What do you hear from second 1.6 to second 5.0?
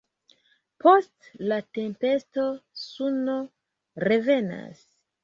tempesto, suno revenas.